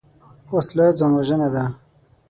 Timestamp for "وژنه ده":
1.15-1.63